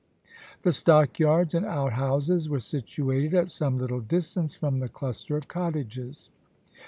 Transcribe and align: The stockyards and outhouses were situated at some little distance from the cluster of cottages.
The 0.63 0.73
stockyards 0.73 1.53
and 1.53 1.63
outhouses 1.63 2.49
were 2.49 2.59
situated 2.59 3.35
at 3.35 3.51
some 3.51 3.77
little 3.77 3.99
distance 4.01 4.55
from 4.55 4.79
the 4.79 4.89
cluster 4.89 5.37
of 5.37 5.47
cottages. 5.47 6.31